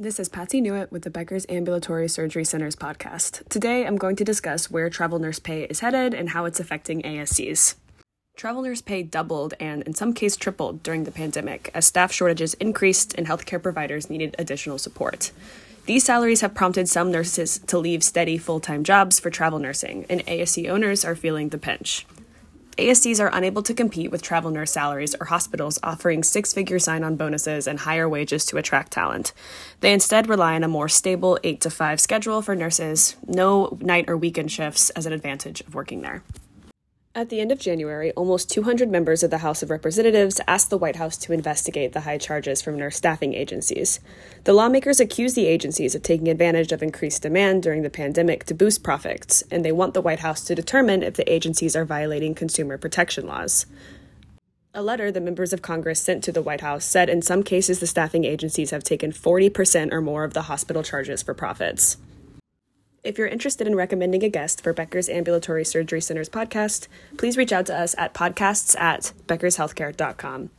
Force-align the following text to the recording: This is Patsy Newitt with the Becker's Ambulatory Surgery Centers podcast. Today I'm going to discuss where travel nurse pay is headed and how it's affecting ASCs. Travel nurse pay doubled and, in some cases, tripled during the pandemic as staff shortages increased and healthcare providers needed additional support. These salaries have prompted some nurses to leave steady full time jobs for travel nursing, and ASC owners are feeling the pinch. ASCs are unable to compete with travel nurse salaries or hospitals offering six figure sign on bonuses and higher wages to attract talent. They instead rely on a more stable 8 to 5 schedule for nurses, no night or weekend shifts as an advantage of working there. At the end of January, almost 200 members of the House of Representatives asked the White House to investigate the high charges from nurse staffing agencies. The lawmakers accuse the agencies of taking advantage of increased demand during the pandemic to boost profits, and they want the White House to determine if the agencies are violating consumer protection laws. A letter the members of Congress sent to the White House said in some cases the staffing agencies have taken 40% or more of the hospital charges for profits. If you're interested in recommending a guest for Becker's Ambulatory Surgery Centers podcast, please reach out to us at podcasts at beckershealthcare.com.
This 0.00 0.20
is 0.20 0.28
Patsy 0.28 0.60
Newitt 0.60 0.92
with 0.92 1.02
the 1.02 1.10
Becker's 1.10 1.44
Ambulatory 1.48 2.06
Surgery 2.06 2.44
Centers 2.44 2.76
podcast. 2.76 3.44
Today 3.48 3.84
I'm 3.84 3.96
going 3.96 4.14
to 4.14 4.24
discuss 4.24 4.70
where 4.70 4.88
travel 4.88 5.18
nurse 5.18 5.40
pay 5.40 5.64
is 5.64 5.80
headed 5.80 6.14
and 6.14 6.28
how 6.28 6.44
it's 6.44 6.60
affecting 6.60 7.02
ASCs. 7.02 7.74
Travel 8.36 8.62
nurse 8.62 8.80
pay 8.80 9.02
doubled 9.02 9.54
and, 9.58 9.82
in 9.82 9.94
some 9.94 10.12
cases, 10.12 10.36
tripled 10.36 10.84
during 10.84 11.02
the 11.02 11.10
pandemic 11.10 11.72
as 11.74 11.84
staff 11.84 12.12
shortages 12.12 12.54
increased 12.54 13.12
and 13.18 13.26
healthcare 13.26 13.60
providers 13.60 14.08
needed 14.08 14.36
additional 14.38 14.78
support. 14.78 15.32
These 15.86 16.04
salaries 16.04 16.42
have 16.42 16.54
prompted 16.54 16.88
some 16.88 17.10
nurses 17.10 17.58
to 17.66 17.76
leave 17.76 18.04
steady 18.04 18.38
full 18.38 18.60
time 18.60 18.84
jobs 18.84 19.18
for 19.18 19.30
travel 19.30 19.58
nursing, 19.58 20.06
and 20.08 20.24
ASC 20.26 20.68
owners 20.68 21.04
are 21.04 21.16
feeling 21.16 21.48
the 21.48 21.58
pinch. 21.58 22.06
ASCs 22.78 23.18
are 23.18 23.30
unable 23.32 23.62
to 23.62 23.74
compete 23.74 24.12
with 24.12 24.22
travel 24.22 24.52
nurse 24.52 24.70
salaries 24.70 25.16
or 25.18 25.26
hospitals 25.26 25.80
offering 25.82 26.22
six 26.22 26.52
figure 26.52 26.78
sign 26.78 27.02
on 27.02 27.16
bonuses 27.16 27.66
and 27.66 27.80
higher 27.80 28.08
wages 28.08 28.46
to 28.46 28.56
attract 28.56 28.92
talent. 28.92 29.32
They 29.80 29.92
instead 29.92 30.28
rely 30.28 30.54
on 30.54 30.62
a 30.62 30.68
more 30.68 30.88
stable 30.88 31.40
8 31.42 31.60
to 31.62 31.70
5 31.70 32.00
schedule 32.00 32.40
for 32.40 32.54
nurses, 32.54 33.16
no 33.26 33.76
night 33.80 34.08
or 34.08 34.16
weekend 34.16 34.52
shifts 34.52 34.90
as 34.90 35.06
an 35.06 35.12
advantage 35.12 35.60
of 35.62 35.74
working 35.74 36.02
there. 36.02 36.22
At 37.14 37.30
the 37.30 37.40
end 37.40 37.50
of 37.50 37.58
January, 37.58 38.12
almost 38.12 38.50
200 38.50 38.90
members 38.90 39.22
of 39.22 39.30
the 39.30 39.38
House 39.38 39.62
of 39.62 39.70
Representatives 39.70 40.40
asked 40.46 40.70
the 40.70 40.78
White 40.78 40.96
House 40.96 41.16
to 41.16 41.32
investigate 41.32 41.92
the 41.92 42.02
high 42.02 42.18
charges 42.18 42.60
from 42.62 42.78
nurse 42.78 42.96
staffing 42.96 43.34
agencies. 43.34 43.98
The 44.44 44.52
lawmakers 44.52 45.00
accuse 45.00 45.34
the 45.34 45.46
agencies 45.46 45.94
of 45.94 46.02
taking 46.02 46.28
advantage 46.28 46.70
of 46.70 46.82
increased 46.82 47.22
demand 47.22 47.62
during 47.62 47.82
the 47.82 47.90
pandemic 47.90 48.44
to 48.44 48.54
boost 48.54 48.84
profits, 48.84 49.42
and 49.50 49.64
they 49.64 49.72
want 49.72 49.94
the 49.94 50.02
White 50.02 50.20
House 50.20 50.44
to 50.44 50.54
determine 50.54 51.02
if 51.02 51.14
the 51.14 51.30
agencies 51.32 51.74
are 51.74 51.84
violating 51.84 52.34
consumer 52.34 52.78
protection 52.78 53.26
laws. 53.26 53.66
A 54.74 54.82
letter 54.82 55.10
the 55.10 55.20
members 55.20 55.52
of 55.52 55.62
Congress 55.62 56.00
sent 56.00 56.22
to 56.24 56.30
the 56.30 56.42
White 56.42 56.60
House 56.60 56.84
said 56.84 57.08
in 57.08 57.22
some 57.22 57.42
cases 57.42 57.80
the 57.80 57.86
staffing 57.86 58.24
agencies 58.24 58.70
have 58.70 58.84
taken 58.84 59.12
40% 59.12 59.92
or 59.92 60.02
more 60.02 60.24
of 60.24 60.34
the 60.34 60.42
hospital 60.42 60.82
charges 60.82 61.22
for 61.22 61.34
profits. 61.34 61.96
If 63.08 63.16
you're 63.16 63.26
interested 63.26 63.66
in 63.66 63.74
recommending 63.74 64.22
a 64.22 64.28
guest 64.28 64.62
for 64.62 64.74
Becker's 64.74 65.08
Ambulatory 65.08 65.64
Surgery 65.64 66.02
Centers 66.02 66.28
podcast, 66.28 66.88
please 67.16 67.38
reach 67.38 67.52
out 67.52 67.64
to 67.64 67.74
us 67.74 67.94
at 67.96 68.12
podcasts 68.12 68.78
at 68.78 69.14
beckershealthcare.com. 69.26 70.50